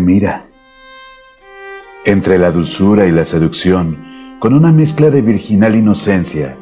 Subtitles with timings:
[0.00, 0.46] Mira.
[2.04, 6.56] Entre la dulzura y la seducción, con una mezcla de virginal inocencia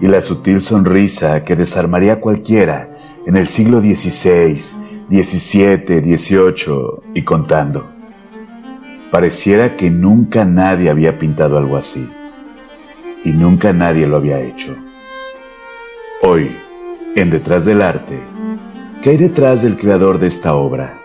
[0.00, 4.58] y la sutil sonrisa que desarmaría a cualquiera en el siglo XVI,
[5.10, 7.90] XVII, XVIII y contando.
[9.10, 12.08] Pareciera que nunca nadie había pintado algo así
[13.24, 14.76] y nunca nadie lo había hecho.
[16.22, 16.50] Hoy,
[17.16, 18.20] en Detrás del Arte,
[19.02, 20.97] ¿qué hay detrás del creador de esta obra?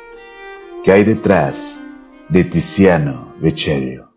[0.83, 1.81] ¿Qué hay detrás
[2.27, 4.09] de Tiziano Vecellio?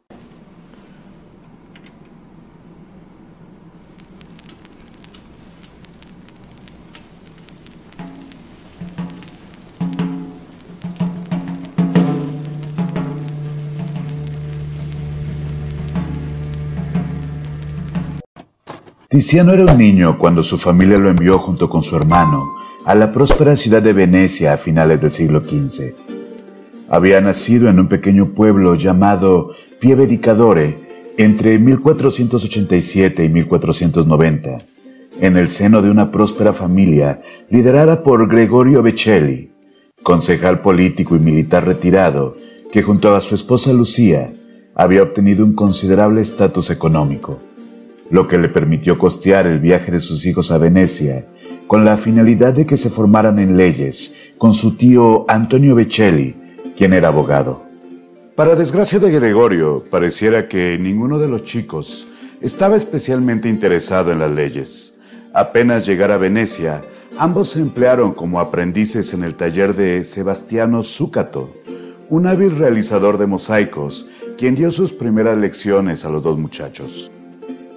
[19.09, 23.13] Tiziano era un niño cuando su familia lo envió junto con su hermano a la
[23.13, 26.16] próspera ciudad de Venecia a finales del siglo XV.
[26.89, 30.21] Había nacido en un pequeño pueblo llamado Pieve
[31.19, 34.59] entre 1487 y 1490,
[35.21, 39.51] en el seno de una próspera familia liderada por Gregorio Becelli,
[40.03, 42.37] concejal político y militar retirado
[42.71, 44.33] que junto a su esposa Lucía
[44.75, 47.41] había obtenido un considerable estatus económico
[48.11, 51.27] lo que le permitió costear el viaje de sus hijos a Venecia,
[51.67, 56.37] con la finalidad de que se formaran en leyes con su tío Antonio Becelli,
[56.77, 57.63] quien era abogado.
[58.37, 62.07] Para desgracia de Gregorio, pareciera que ninguno de los chicos
[62.43, 64.99] estaba especialmente interesado en las leyes.
[65.33, 66.83] Apenas llegar a Venecia,
[67.19, 71.51] ambos se emplearon como aprendices en el taller de Sebastiano Zúcato,
[72.11, 77.11] un hábil realizador de mosaicos, quien dio sus primeras lecciones a los dos muchachos.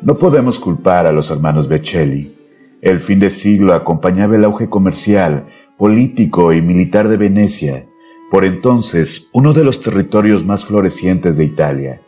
[0.02, 2.36] No podemos culpar a los hermanos Becelli.
[2.81, 5.47] El fin de siglo acompañaba el auge comercial,
[5.78, 7.88] político y militar de Venecia,
[8.30, 12.02] por entonces uno de los territorios más florecientes de Italia,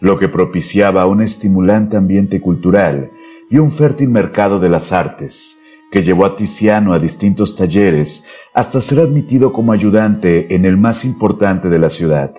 [0.00, 3.10] lo que propiciaba un estimulante ambiente cultural
[3.50, 8.80] y un fértil mercado de las artes, que llevó a Tiziano a distintos talleres hasta
[8.80, 12.34] ser admitido como ayudante en el más importante de la ciudad,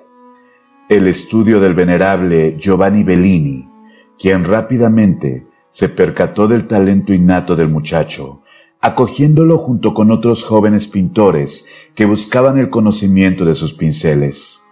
[0.89, 3.69] el estudio del venerable Giovanni Bellini,
[4.17, 8.40] quien rápidamente se percató del talento innato del muchacho,
[8.81, 14.67] acogiéndolo junto con otros jóvenes pintores que buscaban el conocimiento de sus pinceles.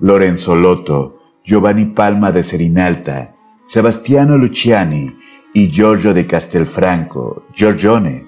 [0.00, 5.14] Lorenzo Lotto, Giovanni Palma de Serinalta, Sebastiano Luciani
[5.54, 8.26] y Giorgio de Castelfranco, Giorgione,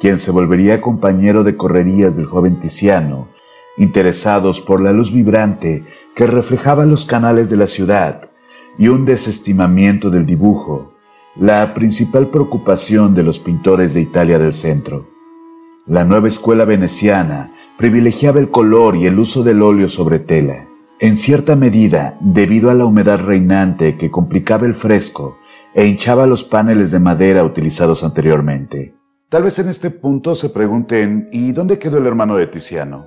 [0.00, 3.28] quien se volvería compañero de correrías del joven Tiziano,
[3.78, 5.82] interesados por la luz vibrante
[6.14, 8.28] que reflejaba los canales de la ciudad
[8.78, 10.92] y un desestimamiento del dibujo,
[11.40, 15.06] la principal preocupación de los pintores de Italia del centro.
[15.86, 20.66] La nueva escuela veneciana privilegiaba el color y el uso del óleo sobre tela,
[20.98, 25.38] en cierta medida debido a la humedad reinante que complicaba el fresco
[25.74, 28.94] e hinchaba los paneles de madera utilizados anteriormente.
[29.28, 33.06] Tal vez en este punto se pregunten, ¿y dónde quedó el hermano de Tiziano?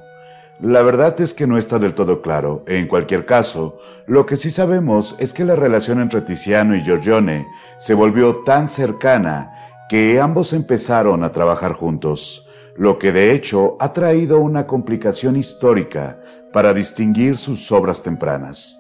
[0.62, 2.64] La verdad es que no está del todo claro.
[2.68, 7.48] En cualquier caso, lo que sí sabemos es que la relación entre Tiziano y Giorgione
[7.80, 9.52] se volvió tan cercana
[9.90, 16.22] que ambos empezaron a trabajar juntos, lo que de hecho ha traído una complicación histórica
[16.54, 18.80] para distinguir sus obras tempranas.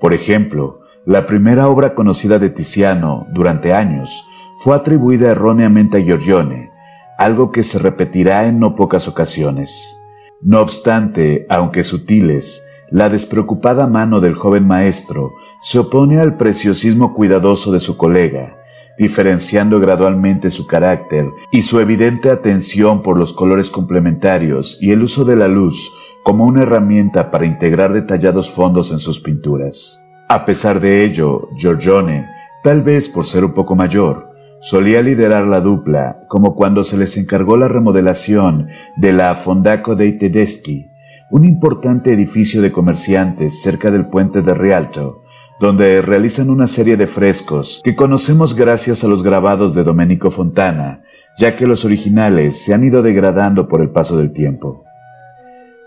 [0.00, 4.24] Por ejemplo, la primera obra conocida de Tiziano durante años
[4.58, 6.70] fue atribuida erróneamente a Giorgione,
[7.18, 9.97] algo que se repetirá en no pocas ocasiones.
[10.40, 17.72] No obstante, aunque sutiles, la despreocupada mano del joven maestro se opone al preciosismo cuidadoso
[17.72, 18.56] de su colega,
[18.98, 25.24] diferenciando gradualmente su carácter y su evidente atención por los colores complementarios y el uso
[25.24, 30.06] de la luz como una herramienta para integrar detallados fondos en sus pinturas.
[30.28, 32.28] A pesar de ello, Giorgione,
[32.62, 34.27] tal vez por ser un poco mayor,
[34.60, 40.18] Solía liderar la dupla, como cuando se les encargó la remodelación de la Fondaco dei
[40.18, 40.90] Tedeschi,
[41.30, 45.22] un importante edificio de comerciantes cerca del puente de Rialto,
[45.60, 51.02] donde realizan una serie de frescos que conocemos gracias a los grabados de Domenico Fontana,
[51.38, 54.84] ya que los originales se han ido degradando por el paso del tiempo.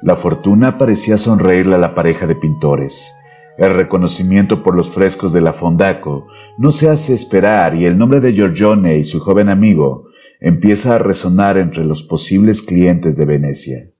[0.02, 3.21] La fortuna parecía sonreírle a la pareja de pintores,
[3.62, 6.26] el reconocimiento por los frescos de la Fondaco
[6.58, 10.08] no se hace esperar y el nombre de Giorgione y su joven amigo
[10.40, 13.92] empieza a resonar entre los posibles clientes de Venecia.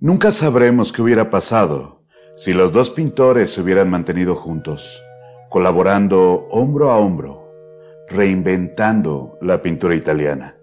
[0.00, 2.02] Nunca sabremos qué hubiera pasado
[2.34, 5.00] si los dos pintores se hubieran mantenido juntos,
[5.50, 7.48] colaborando hombro a hombro,
[8.08, 10.56] reinventando la pintura italiana.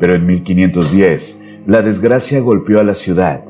[0.00, 3.44] Pero en 1510, la desgracia golpeó a la ciudad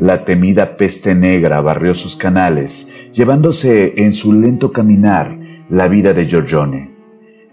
[0.00, 5.36] La temida peste negra barrió sus canales, llevándose en su lento caminar
[5.68, 6.94] la vida de Giorgione.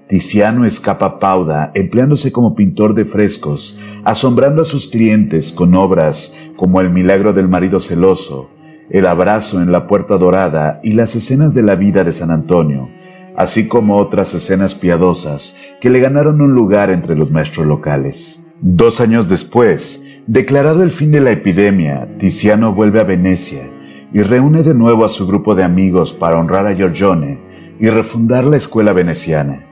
[0.07, 6.79] Tiziano escapa Pauda empleándose como pintor de frescos, asombrando a sus clientes con obras como
[6.79, 8.51] El milagro del marido celoso,
[8.91, 12.87] El abrazo en la puerta dorada y las escenas de la vida de San Antonio,
[13.35, 18.47] así como otras escenas piadosas que le ganaron un lugar entre los maestros locales.
[18.61, 23.69] Dos años después, declarado el fin de la epidemia, Tiziano vuelve a Venecia
[24.11, 27.39] y reúne de nuevo a su grupo de amigos para honrar a Giorgione
[27.79, 29.65] y refundar la escuela veneciana.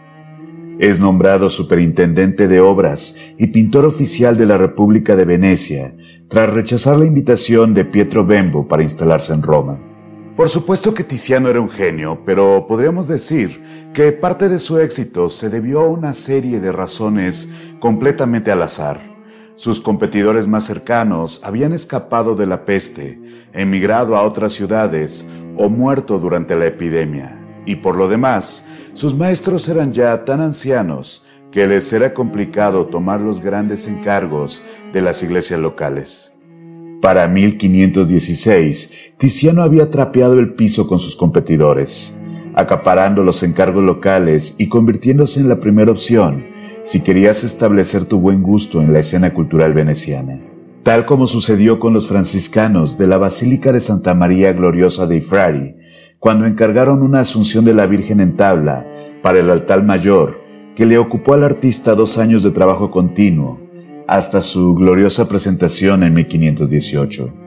[0.80, 5.96] Es nombrado superintendente de obras y pintor oficial de la República de Venecia,
[6.30, 9.80] tras rechazar la invitación de Pietro Bembo para instalarse en Roma.
[10.36, 13.62] Por supuesto que Tiziano era un genio, pero podríamos decir
[13.94, 17.50] que parte de su éxito se debió a una serie de razones
[17.80, 19.13] completamente al azar.
[19.56, 23.20] Sus competidores más cercanos habían escapado de la peste,
[23.54, 25.26] emigrado a otras ciudades
[25.58, 31.26] o muerto durante la epidemia y por lo demás, sus maestros eran ya tan ancianos
[31.52, 36.34] que les era complicado tomar los grandes encargos de las iglesias locales.
[37.02, 42.20] Para 1516, Tiziano había trapeado el piso con sus competidores,
[42.56, 46.53] acaparando los encargos locales y convirtiéndose en la primera opción
[46.84, 50.40] si querías establecer tu buen gusto en la escena cultural veneciana.
[50.84, 55.76] Tal como sucedió con los franciscanos de la Basílica de Santa María Gloriosa de Frari,
[56.20, 58.86] cuando encargaron una asunción de la Virgen en tabla
[59.22, 60.42] para el altar mayor,
[60.76, 63.60] que le ocupó al artista dos años de trabajo continuo,
[64.08, 67.43] hasta su gloriosa presentación en 1518.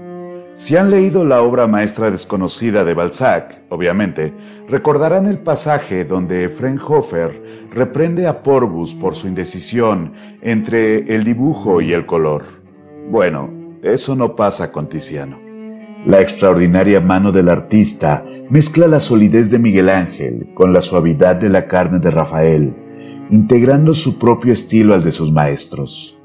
[0.56, 4.32] Si han leído la obra maestra desconocida de Balzac, obviamente,
[4.66, 7.42] recordarán el pasaje donde Frenhofer
[7.74, 12.44] reprende a Porbus por su indecisión entre el dibujo y el color.
[13.10, 13.50] Bueno,
[13.82, 15.38] eso no pasa con Tiziano.
[16.06, 21.50] La extraordinaria mano del artista mezcla la solidez de Miguel Ángel con la suavidad de
[21.50, 22.74] la carne de Rafael,
[23.28, 26.18] integrando su propio estilo al de sus maestros.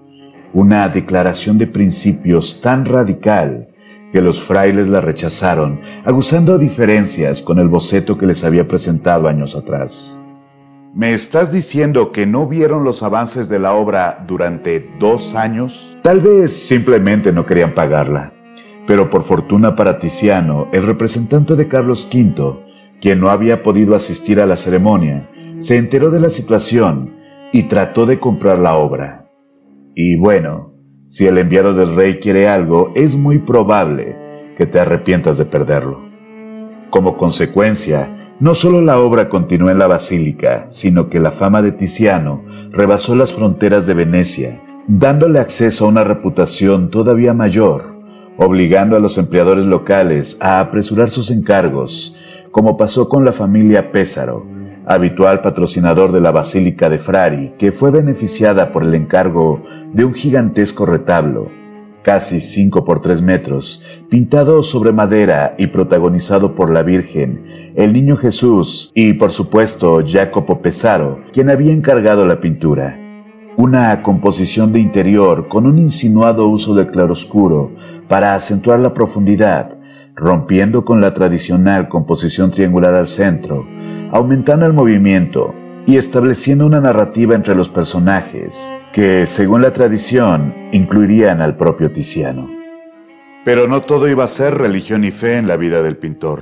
[0.53, 3.70] Una declaración de principios tan radical
[4.11, 9.55] que los frailes la rechazaron, aguzando diferencias con el boceto que les había presentado años
[9.55, 10.21] atrás.
[10.93, 15.97] ¿Me estás diciendo que no vieron los avances de la obra durante dos años?
[16.03, 18.33] Tal vez simplemente no querían pagarla.
[18.87, 22.59] Pero por fortuna para Tiziano, el representante de Carlos V,
[22.99, 25.29] quien no había podido asistir a la ceremonia,
[25.59, 27.15] se enteró de la situación
[27.53, 29.29] y trató de comprar la obra.
[29.95, 30.70] Y bueno,
[31.11, 34.15] si el enviado del rey quiere algo, es muy probable
[34.57, 35.99] que te arrepientas de perderlo.
[36.89, 41.73] Como consecuencia, no solo la obra continuó en la basílica, sino que la fama de
[41.73, 47.91] Tiziano rebasó las fronteras de Venecia, dándole acceso a una reputación todavía mayor
[48.37, 52.17] obligando a los empleadores locales a apresurar sus encargos,
[52.51, 54.45] como pasó con la familia Pésaro,
[54.93, 60.13] habitual patrocinador de la Basílica de Frari, que fue beneficiada por el encargo de un
[60.13, 61.47] gigantesco retablo,
[62.03, 68.17] casi 5 por 3 metros, pintado sobre madera y protagonizado por la Virgen, el Niño
[68.17, 72.97] Jesús y, por supuesto, Jacopo Pesaro, quien había encargado la pintura.
[73.57, 77.71] Una composición de interior con un insinuado uso del claroscuro
[78.07, 79.77] para acentuar la profundidad,
[80.15, 83.65] rompiendo con la tradicional composición triangular al centro,
[84.11, 85.55] aumentando el movimiento
[85.87, 92.49] y estableciendo una narrativa entre los personajes que, según la tradición, incluirían al propio Tiziano.
[93.45, 96.41] Pero no todo iba a ser religión y fe en la vida del pintor.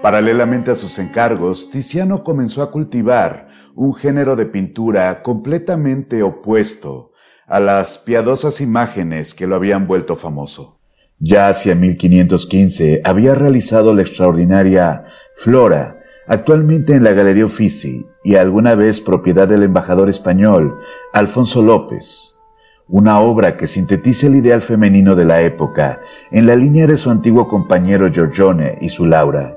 [0.00, 7.12] Paralelamente a sus encargos, Tiziano comenzó a cultivar un género de pintura completamente opuesto
[7.46, 10.80] a las piadosas imágenes que lo habían vuelto famoso.
[11.18, 15.99] Ya hacia 1515 había realizado la extraordinaria Flora,
[16.30, 20.78] actualmente en la Galería Uffizi y alguna vez propiedad del embajador español
[21.12, 22.38] Alfonso López,
[22.86, 25.98] una obra que sintetiza el ideal femenino de la época
[26.30, 29.56] en la línea de su antiguo compañero Giorgione y su Laura.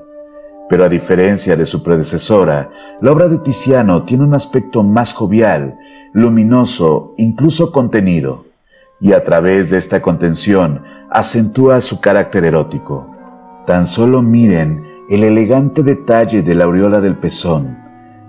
[0.68, 5.78] Pero a diferencia de su predecesora, la obra de Tiziano tiene un aspecto más jovial,
[6.12, 8.46] luminoso, incluso contenido
[9.00, 13.14] y a través de esta contención acentúa su carácter erótico.
[13.64, 17.78] Tan solo miren el elegante detalle de la aureola del pezón,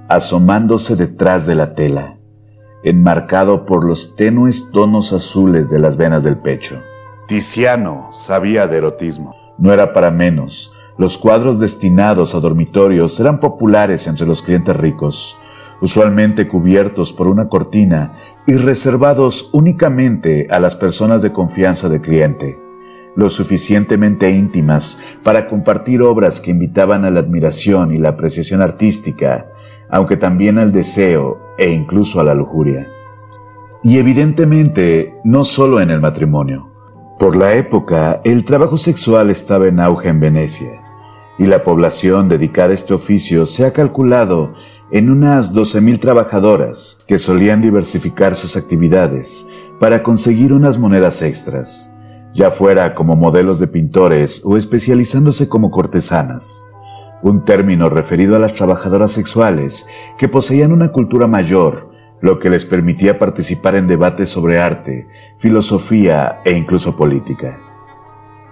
[0.09, 2.17] asomándose detrás de la tela,
[2.83, 6.81] enmarcado por los tenues tonos azules de las venas del pecho.
[7.27, 9.35] Tiziano sabía de erotismo.
[9.57, 10.73] No era para menos.
[10.97, 15.37] Los cuadros destinados a dormitorios eran populares entre los clientes ricos,
[15.81, 22.64] usualmente cubiertos por una cortina y reservados únicamente a las personas de confianza del cliente.
[23.15, 29.47] Lo suficientemente íntimas para compartir obras que invitaban a la admiración y la apreciación artística,
[29.89, 32.87] aunque también al deseo e incluso a la lujuria.
[33.83, 36.71] Y evidentemente, no solo en el matrimonio.
[37.19, 40.81] Por la época, el trabajo sexual estaba en auge en Venecia,
[41.37, 44.53] y la población dedicada a este oficio se ha calculado
[44.91, 49.47] en unas 12.000 trabajadoras que solían diversificar sus actividades
[49.79, 51.94] para conseguir unas monedas extras,
[52.35, 56.69] ya fuera como modelos de pintores o especializándose como cortesanas,
[57.23, 59.87] un término referido a las trabajadoras sexuales
[60.17, 61.89] que poseían una cultura mayor,
[62.21, 65.07] lo que les permitía participar en debates sobre arte,
[65.39, 67.57] filosofía e incluso política.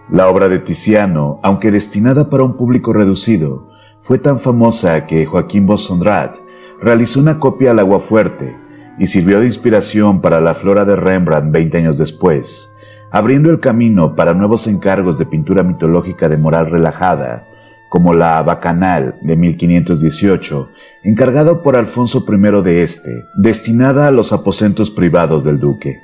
[0.10, 5.66] La obra de Tiziano, aunque destinada para un público reducido, fue tan famosa que Joaquín
[5.66, 6.36] Bossondrat
[6.82, 8.56] realizó una copia al agua fuerte
[8.98, 12.73] y sirvió de inspiración para la flora de Rembrandt 20 años después,
[13.13, 17.48] abriendo el camino para nuevos encargos de pintura mitológica de moral relajada,
[17.88, 20.70] como la Bacanal de 1518,
[21.03, 26.00] encargado por Alfonso I de este, destinada a los aposentos privados del duque.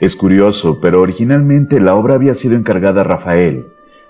[0.00, 3.66] Es curioso, pero originalmente la obra había sido encargada a Rafael,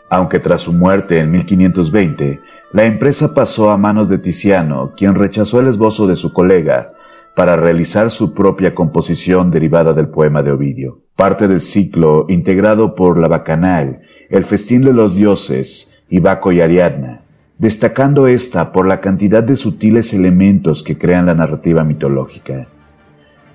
[0.08, 2.40] aunque tras su muerte en 1520,
[2.72, 6.92] la empresa pasó a manos de Tiziano, quien rechazó el esbozo de su colega
[7.34, 13.18] para realizar su propia composición derivada del poema de Ovidio, parte del ciclo integrado por
[13.18, 17.22] la Bacanal, el Festín de los Dioses y Baco y Ariadna,
[17.58, 22.68] destacando esta por la cantidad de sutiles elementos que crean la narrativa mitológica.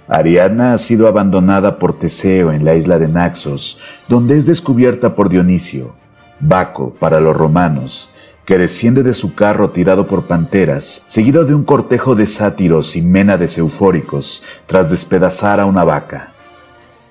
[0.10, 3.80] Ariadna ha sido abandonada por Teseo en la isla de Naxos,
[4.10, 5.94] donde es descubierta por Dionisio.
[6.42, 11.64] Baco, para los romanos, que desciende de su carro tirado por panteras, seguido de un
[11.64, 16.33] cortejo de sátiros y ménades eufóricos, tras despedazar a una vaca.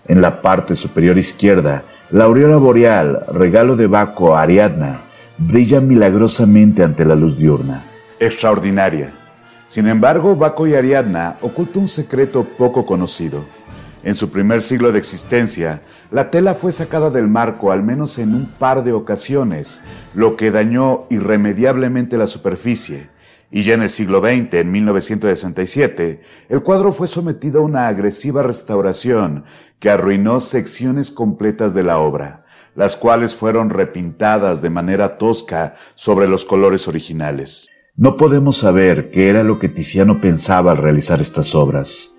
[0.06, 5.00] En la parte superior izquierda, la aureola boreal, regalo de Baco a Ariadna,
[5.38, 7.84] brilla milagrosamente ante la luz diurna.
[8.18, 9.12] Extraordinaria.
[9.68, 13.44] Sin embargo, Baco y Ariadna ocultan un secreto poco conocido.
[14.04, 18.34] En su primer siglo de existencia, la tela fue sacada del marco al menos en
[18.34, 19.82] un par de ocasiones,
[20.12, 23.08] lo que dañó irremediablemente la superficie.
[23.54, 28.42] Y ya en el siglo XX, en 1967, el cuadro fue sometido a una agresiva
[28.42, 29.44] restauración
[29.78, 36.28] que arruinó secciones completas de la obra, las cuales fueron repintadas de manera tosca sobre
[36.28, 37.68] los colores originales.
[37.94, 42.16] No podemos saber qué era lo que Tiziano pensaba al realizar estas obras,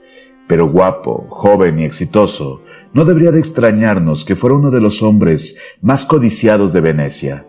[0.47, 2.61] pero guapo, joven y exitoso,
[2.93, 7.47] no debería de extrañarnos que fuera uno de los hombres más codiciados de Venecia.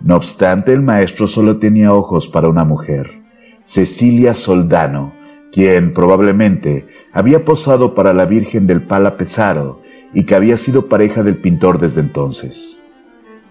[0.00, 3.22] No obstante, el maestro solo tenía ojos para una mujer,
[3.62, 5.14] Cecilia Soldano,
[5.52, 9.80] quien probablemente había posado para la Virgen del Pala Pesaro
[10.12, 12.82] y que había sido pareja del pintor desde entonces.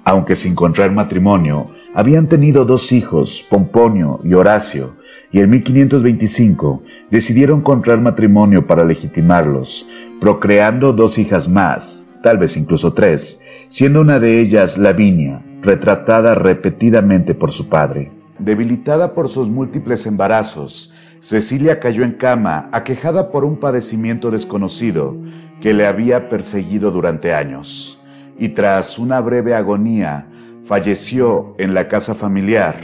[0.03, 4.93] Aunque sin contraer matrimonio, habían tenido dos hijos, Pomponio y Horacio,
[5.31, 9.89] y en 1525 decidieron contraer matrimonio para legitimarlos,
[10.21, 17.33] procreando dos hijas más, tal vez incluso tres, siendo una de ellas Lavinia, retratada repetidamente
[17.33, 18.11] por su padre.
[18.39, 25.15] Debilitada por sus múltiples embarazos, Cecilia cayó en cama, aquejada por un padecimiento desconocido
[25.61, 28.01] que le había perseguido durante años,
[28.37, 30.27] y tras una breve agonía,
[30.63, 32.75] falleció en la casa familiar,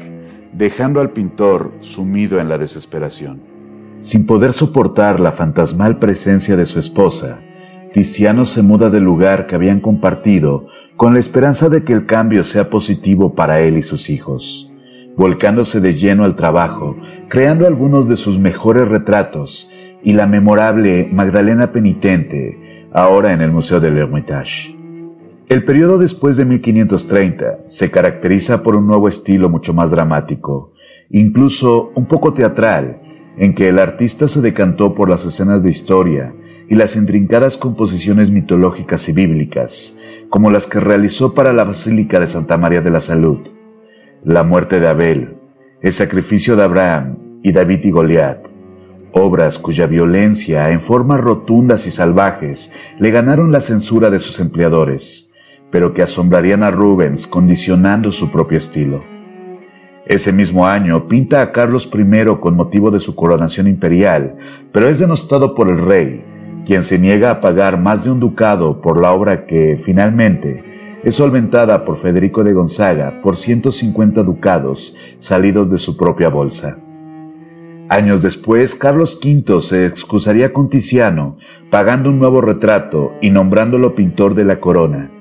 [0.54, 3.42] dejando al pintor sumido en la desesperación.
[3.98, 7.40] Sin poder soportar la fantasmal presencia de su esposa,
[7.94, 10.68] Tiziano se muda del lugar que habían compartido
[11.02, 14.72] con la esperanza de que el cambio sea positivo para él y sus hijos,
[15.18, 16.96] volcándose de lleno al trabajo,
[17.28, 23.80] creando algunos de sus mejores retratos y la memorable Magdalena Penitente, ahora en el Museo
[23.80, 24.78] del Hermitage.
[25.50, 30.74] El periodo después de 1530 se caracteriza por un nuevo estilo mucho más dramático,
[31.10, 33.02] incluso un poco teatral,
[33.38, 36.36] en que el artista se decantó por las escenas de historia
[36.70, 39.98] y las intrincadas composiciones mitológicas y bíblicas,
[40.32, 43.40] como las que realizó para la Basílica de Santa María de la Salud,
[44.24, 45.36] la muerte de Abel,
[45.82, 48.40] el sacrificio de Abraham y David y Goliat,
[49.12, 55.34] obras cuya violencia en formas rotundas y salvajes le ganaron la censura de sus empleadores,
[55.70, 59.04] pero que asombrarían a Rubens condicionando su propio estilo.
[60.06, 64.38] Ese mismo año pinta a Carlos I con motivo de su coronación imperial,
[64.72, 66.24] pero es denostado por el rey,
[66.66, 70.64] quien se niega a pagar más de un ducado por la obra que, finalmente,
[71.04, 76.78] es solventada por Federico de Gonzaga por 150 ducados salidos de su propia bolsa.
[77.90, 81.38] Años después, Carlos V se excusaría con Tiziano,
[81.70, 85.12] pagando un nuevo retrato y nombrándolo pintor de la corona,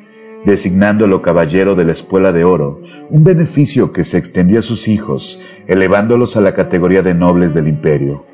[0.44, 5.42] designándolo caballero de la Espuela de Oro, un beneficio que se extendió a sus hijos,
[5.66, 8.24] elevándolos a la categoría de nobles del imperio,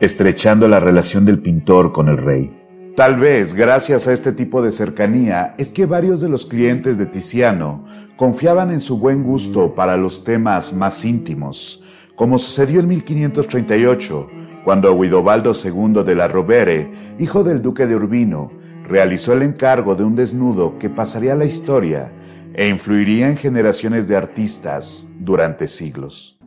[0.00, 2.54] estrechando la relación del pintor con el rey.
[2.94, 7.06] Tal vez gracias a este tipo de cercanía es que varios de los clientes de
[7.06, 7.84] Tiziano
[8.16, 11.84] confiaban en su buen gusto para los temas más íntimos,
[12.16, 14.28] como sucedió en 1538,
[14.64, 18.50] cuando Guidobaldo II de la Rovere, hijo del duque de Urbino,
[18.88, 22.10] realizó el encargo de un desnudo que pasaría a la historia
[22.54, 26.37] e influiría en generaciones de artistas durante siglos.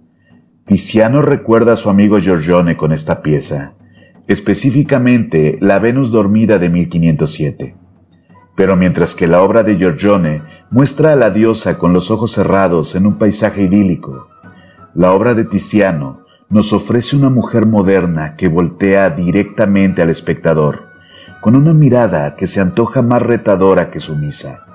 [0.65, 3.75] Tiziano recuerda a su amigo Giorgione con esta pieza
[4.32, 7.75] específicamente la Venus dormida de 1507.
[8.56, 12.96] Pero mientras que la obra de Giorgione muestra a la diosa con los ojos cerrados
[12.96, 14.27] en un paisaje idílico,
[14.94, 20.89] la obra de Tiziano nos ofrece una mujer moderna que voltea directamente al espectador,
[21.39, 24.65] con una mirada que se antoja más retadora que sumisa.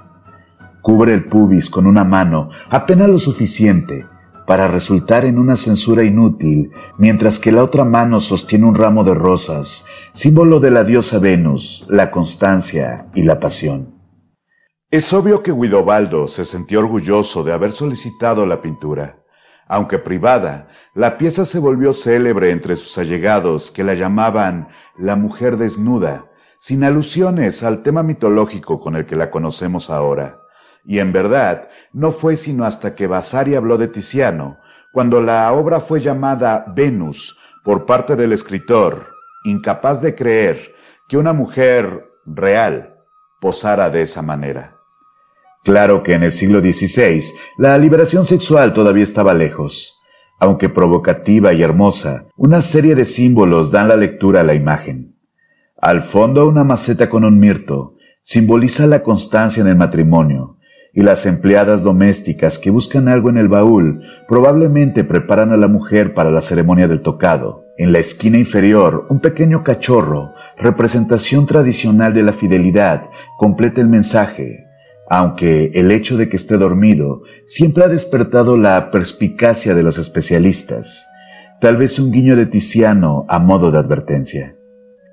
[0.80, 4.06] Cubre el pubis con una mano apenas lo suficiente
[4.46, 9.14] para resultar en una censura inútil, mientras que la otra mano sostiene un ramo de
[9.14, 13.96] rosas, símbolo de la diosa Venus, la constancia y la pasión.
[14.90, 19.18] Es obvio que Guidobaldo se sintió orgulloso de haber solicitado la pintura.
[19.66, 25.56] Aunque privada, la pieza se volvió célebre entre sus allegados que la llamaban la mujer
[25.56, 30.40] desnuda, sin alusiones al tema mitológico con el que la conocemos ahora.
[30.86, 34.58] Y en verdad, no fue sino hasta que Vasari habló de Tiziano,
[34.92, 39.02] cuando la obra fue llamada Venus por parte del escritor,
[39.44, 40.74] incapaz de creer
[41.08, 42.94] que una mujer real
[43.40, 44.76] posara de esa manera.
[45.64, 47.24] Claro que en el siglo XVI
[47.58, 50.00] la liberación sexual todavía estaba lejos.
[50.38, 55.16] Aunque provocativa y hermosa, una serie de símbolos dan la lectura a la imagen.
[55.80, 60.55] Al fondo una maceta con un mirto simboliza la constancia en el matrimonio,
[60.96, 66.14] y las empleadas domésticas que buscan algo en el baúl probablemente preparan a la mujer
[66.14, 67.66] para la ceremonia del tocado.
[67.76, 74.64] En la esquina inferior, un pequeño cachorro, representación tradicional de la fidelidad, completa el mensaje,
[75.10, 81.06] aunque el hecho de que esté dormido siempre ha despertado la perspicacia de los especialistas,
[81.60, 84.56] tal vez un guiño de Tiziano a modo de advertencia.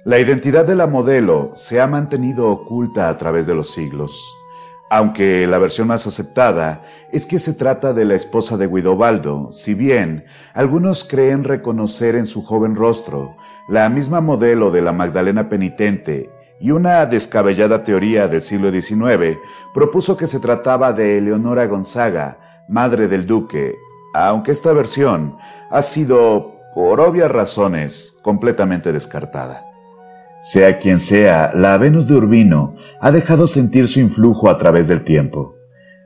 [0.06, 4.34] La identidad de la modelo se ha mantenido oculta a través de los siglos
[4.96, 9.74] aunque la versión más aceptada es que se trata de la esposa de Guidobaldo, si
[9.74, 13.36] bien algunos creen reconocer en su joven rostro
[13.68, 16.30] la misma modelo de la Magdalena penitente
[16.60, 19.40] y una descabellada teoría del siglo XIX
[19.74, 23.76] propuso que se trataba de Eleonora Gonzaga, madre del duque,
[24.14, 25.38] aunque esta versión
[25.72, 29.73] ha sido, por obvias razones, completamente descartada.
[30.44, 35.06] Sea quien sea, la Venus de Urbino ha dejado sentir su influjo a través del
[35.06, 35.56] tiempo.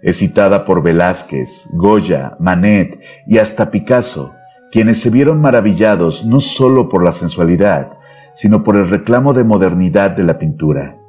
[0.03, 4.35] Es citada por Velázquez, Goya, Manet y hasta Picasso,
[4.71, 7.93] quienes se vieron maravillados no solo por la sensualidad,
[8.35, 10.99] sino por el reclamo de modernidad de la pintura.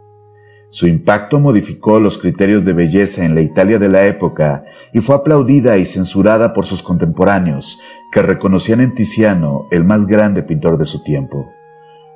[0.70, 4.64] Su impacto modificó los criterios de belleza en la Italia de la época
[4.94, 7.78] y fue aplaudida y censurada por sus contemporáneos,
[8.10, 11.52] que reconocían en Tiziano el más grande pintor de su tiempo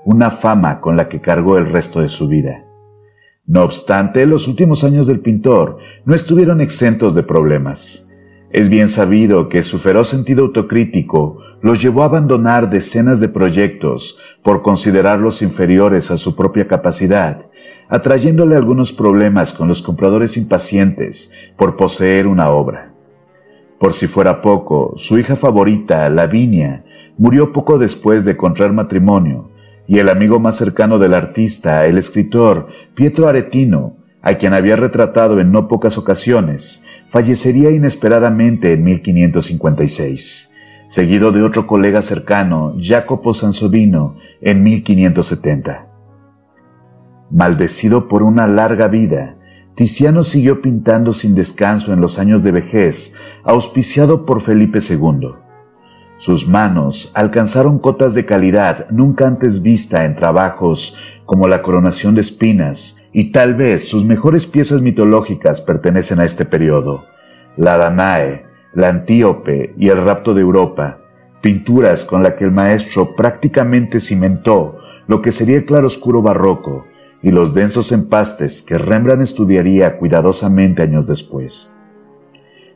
[0.04, 2.64] una fama con la que cargó el resto de su vida.
[3.46, 8.08] No obstante, los últimos años del pintor no estuvieron exentos de problemas.
[8.50, 14.20] Es bien sabido que su feroz sentido autocrítico los llevó a abandonar decenas de proyectos
[14.42, 17.46] por considerarlos inferiores a su propia capacidad,
[17.88, 22.92] atrayéndole algunos problemas con los compradores impacientes por poseer una obra.
[23.78, 26.84] Por si fuera poco, su hija favorita, Lavinia,
[27.18, 29.51] murió poco después de contraer matrimonio,
[29.86, 35.40] y el amigo más cercano del artista, el escritor Pietro Aretino, a quien había retratado
[35.40, 40.54] en no pocas ocasiones, fallecería inesperadamente en 1556,
[40.86, 45.88] seguido de otro colega cercano, Jacopo Sansovino, en 1570.
[47.30, 49.36] Maldecido por una larga vida,
[49.74, 55.30] Tiziano siguió pintando sin descanso en los años de vejez, auspiciado por Felipe II.
[56.24, 62.20] Sus manos alcanzaron cotas de calidad nunca antes vista en trabajos como la coronación de
[62.20, 67.02] espinas, y tal vez sus mejores piezas mitológicas pertenecen a este periodo.
[67.56, 71.00] La Danae, la Antíope y el rapto de Europa,
[71.40, 76.86] pinturas con las que el maestro prácticamente cimentó lo que sería el claroscuro barroco
[77.20, 81.74] y los densos empastes que Rembrandt estudiaría cuidadosamente años después.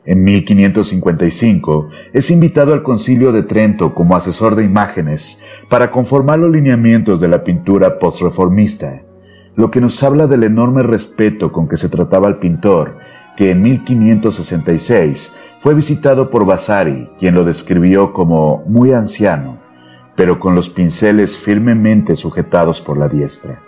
[0.07, 6.49] En 1555 es invitado al Concilio de Trento como asesor de imágenes para conformar los
[6.49, 9.01] lineamientos de la pintura postreformista,
[9.57, 12.95] lo que nos habla del enorme respeto con que se trataba al pintor,
[13.35, 19.57] que en 1566 fue visitado por Vasari, quien lo describió como muy anciano,
[20.15, 23.66] pero con los pinceles firmemente sujetados por la diestra.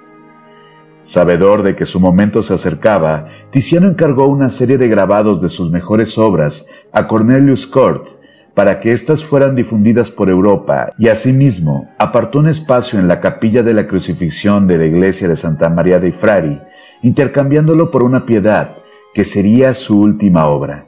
[1.02, 5.72] Sabedor de que su momento se acercaba, Tiziano encargó una serie de grabados de sus
[5.72, 8.20] mejores obras a Cornelius Cort
[8.54, 13.64] para que éstas fueran difundidas por Europa y asimismo apartó un espacio en la capilla
[13.64, 16.60] de la crucifixión de la iglesia de Santa María de Frari,
[17.02, 18.72] intercambiándolo por una piedad
[19.14, 20.88] que sería su última obra,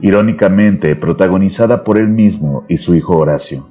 [0.00, 3.68] irónicamente protagonizada por él mismo y su hijo Horacio.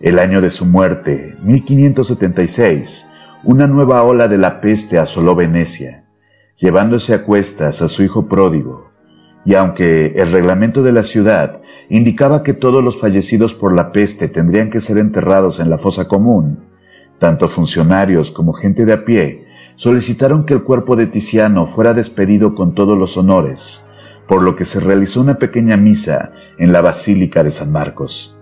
[0.00, 3.10] El año de su muerte, 1576,
[3.44, 6.04] una nueva ola de la peste asoló Venecia,
[6.56, 8.90] llevándose a cuestas a su hijo pródigo,
[9.44, 14.28] y aunque el reglamento de la ciudad indicaba que todos los fallecidos por la peste
[14.28, 16.64] tendrían que ser enterrados en la fosa común,
[17.18, 19.44] tanto funcionarios como gente de a pie
[19.76, 23.90] solicitaron que el cuerpo de Tiziano fuera despedido con todos los honores,
[24.26, 28.38] por lo que se realizó una pequeña misa en la Basílica de San Marcos.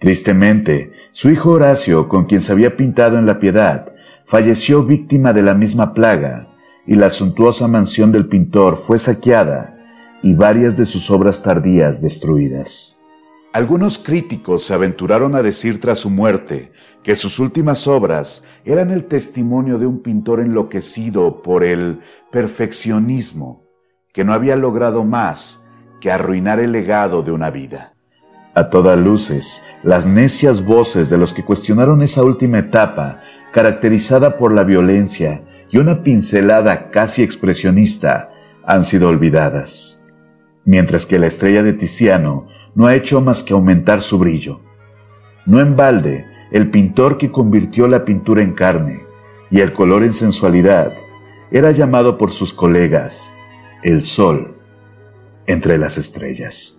[0.00, 3.92] Tristemente, su hijo Horacio, con quien se había pintado en la piedad,
[4.28, 6.48] falleció víctima de la misma plaga,
[6.86, 9.78] y la suntuosa mansión del pintor fue saqueada
[10.22, 13.00] y varias de sus obras tardías destruidas.
[13.52, 19.04] Algunos críticos se aventuraron a decir tras su muerte que sus últimas obras eran el
[19.04, 23.64] testimonio de un pintor enloquecido por el perfeccionismo,
[24.12, 25.66] que no había logrado más
[26.00, 27.94] que arruinar el legado de una vida.
[28.54, 33.22] A todas luces, las necias voces de los que cuestionaron esa última etapa
[33.58, 38.30] caracterizada por la violencia y una pincelada casi expresionista,
[38.64, 40.06] han sido olvidadas,
[40.64, 44.60] mientras que la estrella de Tiziano no ha hecho más que aumentar su brillo.
[45.44, 49.02] No en balde, el pintor que convirtió la pintura en carne
[49.50, 50.92] y el color en sensualidad
[51.50, 53.34] era llamado por sus colegas
[53.82, 54.54] el sol
[55.46, 56.77] entre las estrellas.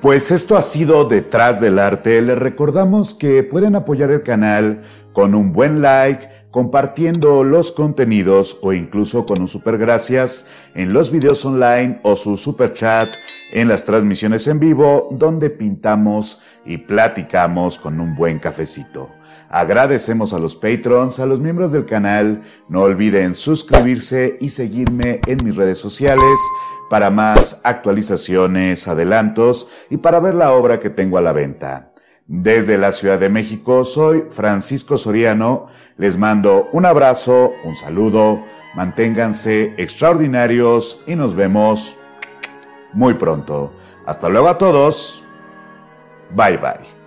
[0.00, 2.22] Pues esto ha sido Detrás del Arte.
[2.22, 4.80] Les recordamos que pueden apoyar el canal
[5.12, 11.10] con un buen like, compartiendo los contenidos o incluso con un super gracias en los
[11.10, 13.08] videos online o su super chat
[13.52, 19.17] en las transmisiones en vivo donde pintamos y platicamos con un buen cafecito.
[19.50, 22.42] Agradecemos a los patrons, a los miembros del canal.
[22.68, 26.24] No olviden suscribirse y seguirme en mis redes sociales
[26.90, 31.92] para más actualizaciones, adelantos y para ver la obra que tengo a la venta.
[32.26, 39.74] Desde la Ciudad de México soy Francisco Soriano, les mando un abrazo, un saludo, manténganse
[39.78, 41.96] extraordinarios y nos vemos
[42.92, 43.72] muy pronto.
[44.04, 45.24] Hasta luego a todos,
[46.34, 46.97] bye bye.